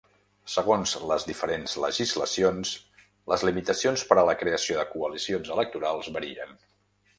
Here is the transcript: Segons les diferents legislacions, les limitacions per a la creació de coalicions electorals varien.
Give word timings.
Segons 0.51 0.93
les 1.11 1.25
diferents 1.31 1.75
legislacions, 1.83 2.71
les 3.33 3.45
limitacions 3.49 4.07
per 4.13 4.19
a 4.21 4.25
la 4.31 4.37
creació 4.43 4.81
de 4.81 4.89
coalicions 4.97 5.55
electorals 5.59 6.13
varien. 6.19 6.61